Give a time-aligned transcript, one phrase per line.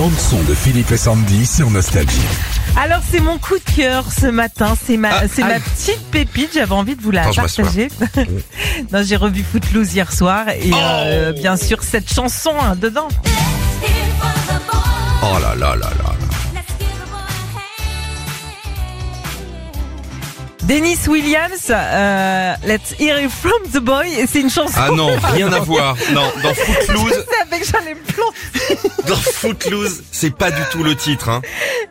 [0.00, 2.22] bande son de Philippe et Sandy sur Nostalgie.
[2.74, 6.52] Alors c'est mon coup de cœur ce matin, c'est ma, Ah, c'est ma petite pépite,
[6.54, 7.88] j'avais envie de vous la je partager.
[8.92, 13.08] non, j'ai revu Footloose hier soir et euh, bien sûr cette chanson hein, dedans.
[15.22, 15.90] Oh là là là là.
[15.98, 16.14] là.
[20.62, 24.78] Dennis Williams, euh, Let's Hear It From the Boy, c'est une chanson.
[24.78, 25.94] Ah non, rien à voir.
[26.14, 27.26] Non, dans Footloose,
[27.70, 28.99] j'allais me planter.
[29.10, 31.28] Dans Footloose, c'est pas du tout le titre.
[31.28, 31.42] Hein.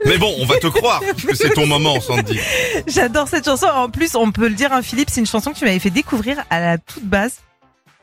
[0.05, 2.39] Mais bon, on va te croire, puisque c'est ton moment, Sandy.
[2.87, 3.67] J'adore cette chanson.
[3.67, 5.89] En plus, on peut le dire, hein, Philippe, c'est une chanson que tu m'avais fait
[5.89, 7.33] découvrir à la toute base.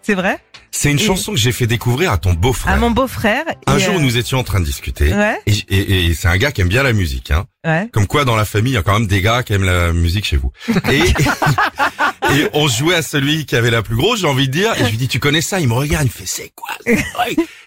[0.03, 0.39] C'est vrai?
[0.71, 2.75] C'est une Et- chanson que j'ai fait découvrir à ton beau-frère.
[2.75, 3.45] À mon beau-frère.
[3.67, 5.13] Un jour, euh, nous étions en train de discuter.
[5.15, 7.31] Ouais, Et, et- et c'est un gars qui aime bien la musique.
[7.31, 7.47] Hein.
[7.67, 7.89] ouais.
[7.93, 9.93] Comme quoi, dans la famille, il y a quand même des gars qui aiment la
[9.93, 10.53] musique chez vous.
[10.93, 11.01] Et,
[12.35, 14.73] et on jouait à celui qui avait la plus grosse, j'ai envie de dire.
[14.81, 15.61] Et je lui dis, tu connais ça?
[15.61, 16.75] Il me regarde, il me fait, c'est quoi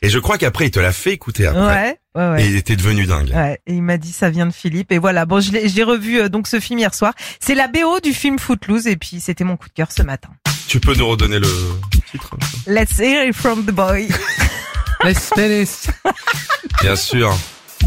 [0.02, 1.60] Et je crois qu'après, il te l'a fait écouter après.
[2.16, 2.44] Ouais, ouais, ouais.
[2.44, 3.32] Et il était devenu dingue.
[3.34, 5.26] Ouais, et il m'a dit ça vient de Philippe et voilà.
[5.26, 7.14] Bon, je l'ai- j'ai revu euh, donc ce film hier soir.
[7.40, 10.30] C'est la BO du film Footloose et puis c'était mon coup de cœur ce matin.
[10.68, 11.48] Tu peux nous redonner le
[12.12, 12.36] titre?
[12.68, 14.08] Let's hear it from the boy.
[16.82, 17.36] Bien sûr.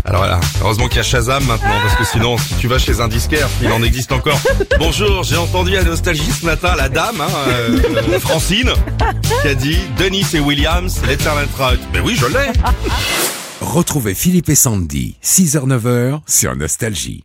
[0.05, 3.01] Alors voilà, heureusement qu'il y a Shazam maintenant, parce que sinon, si tu vas chez
[3.01, 4.39] un disquaire, il en existe encore.
[4.79, 8.73] Bonjour, j'ai entendu à Nostalgie ce matin la dame, hein, euh, Francine,
[9.43, 11.23] qui a dit Denis et Williams, It
[11.57, 11.81] Right.
[11.93, 12.53] Mais oui, je l'ai.
[13.61, 17.25] Retrouvez Philippe et Sandy, 6h-9h sur Nostalgie.